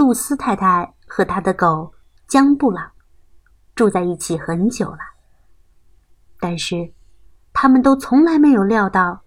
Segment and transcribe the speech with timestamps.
[0.00, 1.92] 露丝太太和她的狗
[2.26, 2.90] 江布朗
[3.74, 5.00] 住在一起很久了，
[6.38, 6.90] 但是
[7.52, 9.20] 他们都从来没有料到，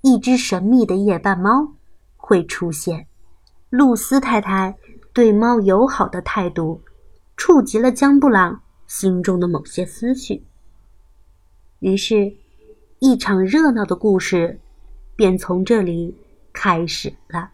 [0.00, 1.74] 一只神秘的夜半猫
[2.16, 3.06] 会出现。
[3.68, 4.74] 露丝太太
[5.12, 6.80] 对猫友好的态度，
[7.36, 10.42] 触及了江布朗心中的某些思绪。
[11.80, 12.34] 于是，
[13.00, 14.58] 一场热闹的故事
[15.14, 16.16] 便从这里
[16.54, 17.50] 开始了。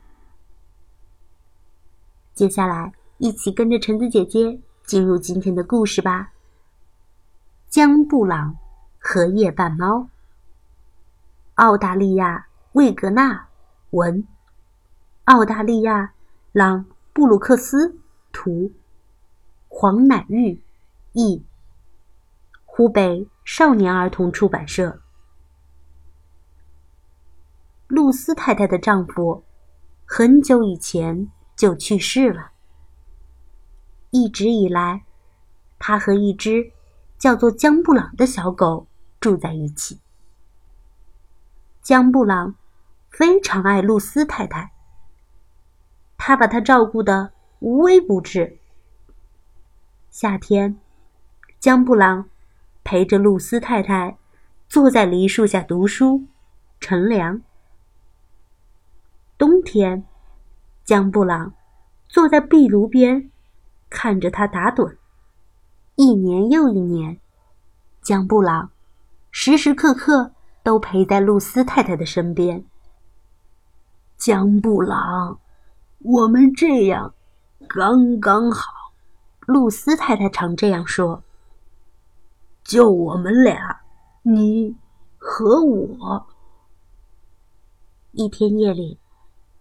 [2.34, 6.32] 接下来，一起跟着橙子姐姐进入今天的故事吧。
[7.68, 8.56] 江布朗
[8.98, 10.08] 和夜半猫。
[11.56, 13.48] 澳大利亚魏格纳
[13.90, 14.26] 文，
[15.24, 16.14] 澳大利亚
[16.52, 17.98] 朗布鲁克斯
[18.32, 18.72] 图，
[19.68, 20.58] 黄乃玉
[21.12, 21.44] 译，
[22.64, 25.02] 湖北少年儿童出版社。
[27.88, 29.44] 露丝太太的丈夫，
[30.06, 31.30] 很久以前。
[31.56, 32.50] 就去世了。
[34.10, 35.04] 一直以来，
[35.78, 36.72] 他和一只
[37.18, 38.86] 叫做江布朗的小狗
[39.20, 40.00] 住在一起。
[41.80, 42.54] 江布朗
[43.10, 44.72] 非常爱露丝太太，
[46.18, 48.58] 他把她照顾的无微不至。
[50.10, 50.78] 夏天，
[51.58, 52.28] 江布朗
[52.84, 54.18] 陪着露丝太太
[54.68, 56.26] 坐在梨树下读书、
[56.80, 57.40] 乘凉。
[59.38, 60.04] 冬天。
[60.92, 61.54] 江布朗
[62.06, 63.30] 坐在壁炉边，
[63.88, 64.98] 看着他打盹。
[65.94, 67.18] 一年又一年，
[68.02, 68.70] 江布朗
[69.30, 72.66] 时时刻刻都陪在露丝太太的身边。
[74.18, 75.40] 江布朗，
[76.00, 77.14] 我们这样
[77.66, 78.92] 刚刚好。
[79.46, 81.22] 露丝太太常这样说
[82.62, 83.80] ：“就我们俩，
[84.24, 84.76] 你
[85.16, 86.26] 和我。”
[88.12, 88.98] 一天夜里，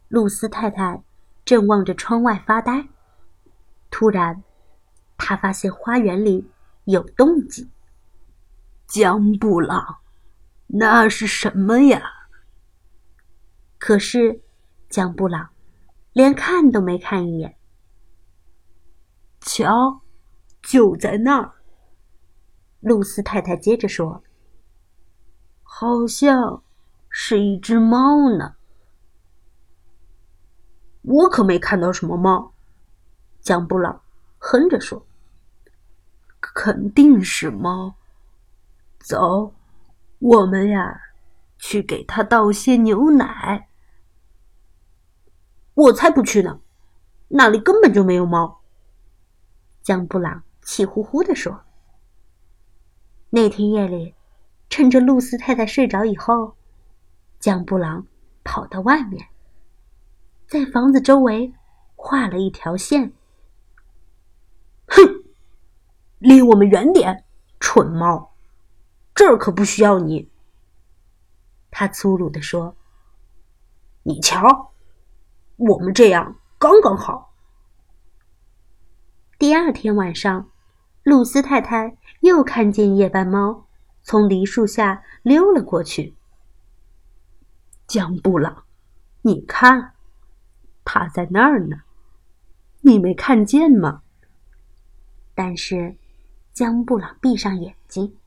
[0.09, 1.02] 露丝太太。
[1.52, 2.88] 正望着窗外发呆，
[3.89, 4.41] 突然，
[5.17, 6.49] 他发现花园里
[6.85, 7.69] 有动静。
[8.88, 9.97] 江布朗，
[10.67, 12.02] 那是什么呀？
[13.77, 14.42] 可是，
[14.87, 15.49] 江布朗
[16.14, 17.58] 连看都没看一眼。
[19.42, 20.03] 瞧，
[20.61, 21.55] 就在那儿。
[22.80, 24.23] 露丝太太接着说
[25.64, 26.64] ：“好像
[27.09, 28.55] 是一只猫呢。”
[31.02, 32.54] 我可没看到什么猫，
[33.42, 34.02] 江布朗
[34.38, 35.06] 哼着说
[36.39, 37.95] ：“肯定是猫。”
[39.02, 39.54] 走，
[40.20, 41.02] 我们呀，
[41.58, 43.67] 去给它倒些牛奶。
[45.73, 46.60] 我才不去呢，
[47.30, 48.62] 那里根本就没有猫。”
[49.82, 51.64] 江布朗气呼呼地说。
[53.32, 54.14] 那天夜里，
[54.70, 56.56] 趁着露丝太太睡着以后，
[57.39, 58.06] 江布朗
[58.44, 59.28] 跑到外面。
[60.52, 61.54] 在房子周围
[61.95, 63.14] 画了一条线。
[64.86, 65.23] 哼，
[66.20, 67.23] 离我们远点，
[67.62, 68.34] 蠢猫！
[69.16, 70.30] 这儿可不需要你。
[71.70, 72.76] 他粗鲁地说
[74.04, 74.73] ：“你瞧，
[75.56, 77.33] 我们这样刚刚好。”
[79.39, 80.50] 第二天晚上，
[81.04, 83.68] 露丝太太又看见夜半猫
[84.04, 86.14] 从梨树下溜了过去。
[87.88, 88.66] 江布朗，
[89.22, 89.94] 你看。
[90.83, 91.77] 他在那儿呢，
[92.81, 94.02] 你没看见吗？
[95.33, 95.95] 但是，
[96.53, 98.17] 江布朗闭上眼睛，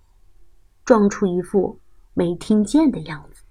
[0.85, 1.79] 装出一副
[2.15, 3.43] 没听见的样子。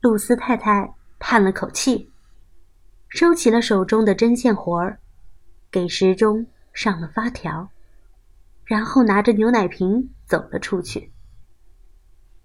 [0.00, 2.10] 露丝太太叹了口气，
[3.08, 4.98] 收起了手中的针线活儿，
[5.70, 7.70] 给时钟上了发条，
[8.64, 11.12] 然后拿着牛奶瓶走了出去。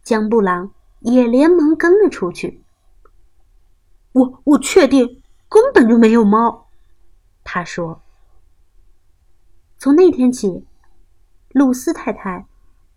[0.03, 2.63] 江布朗也连忙跟了出去。
[4.11, 6.67] 我我确定根本就没有猫，
[7.43, 8.01] 他说。
[9.77, 10.65] 从那天起，
[11.49, 12.45] 露丝太太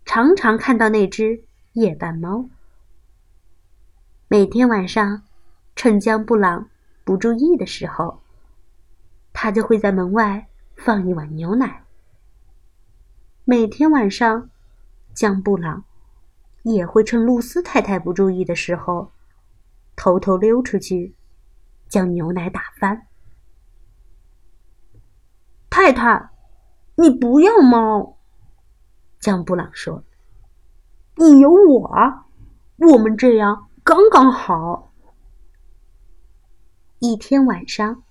[0.05, 1.43] 常常看到那只
[1.73, 2.49] 夜半猫。
[4.27, 5.21] 每天晚上，
[5.75, 6.69] 趁江布朗
[7.03, 8.19] 不注意的时候，
[9.31, 11.83] 他就会在门外放一碗牛奶。
[13.45, 14.49] 每天晚上，
[15.13, 15.85] 江布朗
[16.63, 19.11] 也会趁露丝太太不注意的时候。
[19.95, 21.15] 偷偷溜出去，
[21.87, 23.07] 将牛奶打翻。
[25.69, 26.29] 太太，
[26.95, 28.17] 你不要猫。
[29.19, 30.03] 江布朗说
[31.17, 31.89] ：“你有我，
[32.77, 34.91] 我们这样刚刚好。”
[36.99, 38.03] 一天晚上，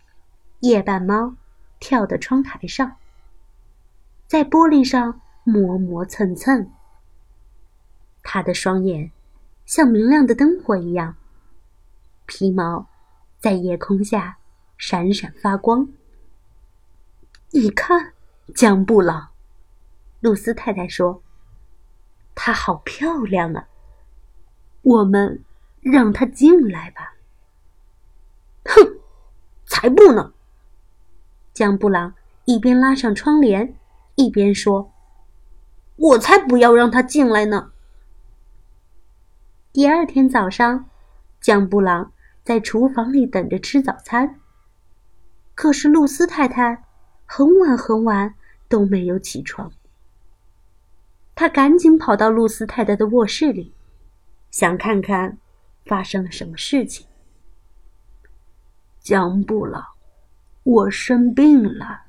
[0.61, 1.34] 夜半猫
[1.79, 2.96] 跳到窗台上，
[4.26, 6.70] 在玻璃上磨磨蹭蹭。
[8.23, 9.11] 它的双眼
[9.67, 11.17] 像明亮的灯火一样。
[12.34, 12.88] 皮毛
[13.38, 14.38] 在夜空下
[14.79, 15.87] 闪闪发光。
[17.50, 18.14] 你看，
[18.55, 19.32] 江布朗，
[20.20, 21.23] 露丝太太说
[22.34, 23.69] ：“她好漂亮啊，
[24.81, 25.44] 我们
[25.82, 27.17] 让她进来吧。”
[28.64, 28.99] 哼，
[29.67, 30.32] 才不呢！
[31.52, 32.14] 江布朗
[32.46, 33.76] 一边拉上窗帘，
[34.14, 34.90] 一边说
[35.96, 37.73] ：“我才不要让她进来呢。”
[39.70, 40.88] 第二天早上，
[41.43, 42.12] 江布朗
[42.43, 44.41] 在厨房里等着吃早餐。
[45.55, 46.85] 可是露丝太太
[47.27, 48.35] 很晚很晚
[48.69, 49.71] 都没有起床。
[51.35, 53.75] 他赶紧跑到露丝太太的卧室里，
[54.50, 55.39] 想看看
[55.87, 57.06] 发生了什么事情。
[59.00, 59.85] 江布朗，
[60.62, 62.03] 我生病了，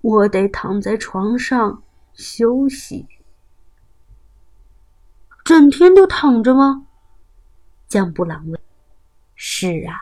[0.00, 1.82] 我得躺在床上
[2.12, 3.08] 休息。
[5.44, 6.86] 整天都躺着吗？
[7.88, 8.55] 江布朗问。
[9.58, 9.96] 是啊。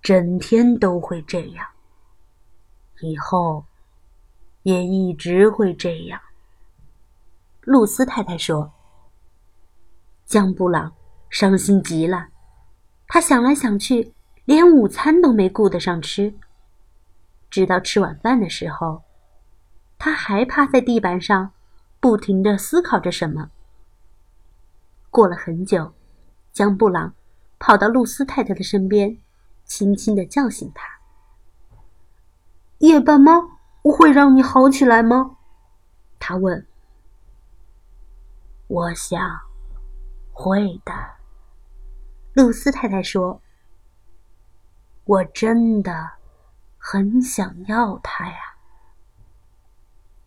[0.00, 1.66] 整天都会这样，
[3.00, 3.64] 以后
[4.62, 6.20] 也一直会这样。
[7.62, 8.72] 露丝太太说
[10.24, 10.92] ：“江布朗
[11.28, 12.28] 伤心极了，
[13.08, 16.32] 他想来想去，连午餐都没顾得上吃。
[17.50, 19.02] 直到吃晚饭的时候，
[19.98, 21.52] 他还趴在地板上，
[21.98, 23.50] 不停的思考着什么。
[25.10, 25.92] 过了很久，
[26.52, 27.12] 江布朗
[27.60, 29.16] 跑到露丝太太的身边。”
[29.64, 30.98] 轻轻的叫醒她。
[32.78, 35.36] 夜半猫会让你好起来吗？
[36.18, 36.66] 他问。
[38.66, 39.20] 我想
[40.32, 40.92] 会的。
[42.32, 43.40] 露丝太太说
[45.04, 46.10] ：“我真的
[46.76, 48.36] 很想要它呀。”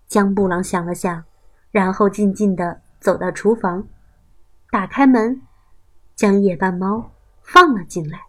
[0.07, 1.25] 江布朗想了想，
[1.71, 3.85] 然后静静的走到厨房，
[4.71, 5.41] 打开门，
[6.15, 7.11] 将夜半猫
[7.43, 8.19] 放了进来。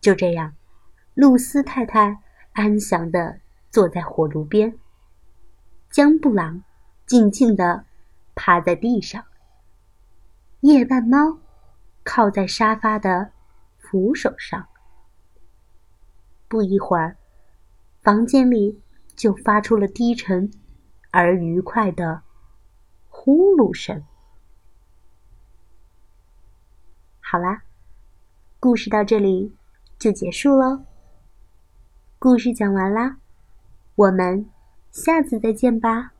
[0.00, 0.54] 就这样，
[1.14, 2.20] 露丝太太
[2.52, 3.40] 安详的
[3.70, 4.78] 坐在火炉边。
[5.90, 6.62] 江布朗
[7.06, 7.84] 静静的
[8.34, 9.24] 趴在地上。
[10.60, 11.38] 夜半猫
[12.02, 13.32] 靠在沙发的
[13.78, 14.66] 扶手上。
[16.48, 17.16] 不一会儿，
[18.02, 18.80] 房间里
[19.16, 20.50] 就发出了低沉
[21.10, 22.22] 而愉快的
[23.08, 24.04] 呼噜声。
[27.34, 27.64] 好啦，
[28.60, 29.56] 故事到这里。
[29.98, 30.84] 就结束喽。
[32.20, 33.16] 故事讲完啦，
[33.96, 34.48] 我们
[34.92, 36.13] 下次再见吧。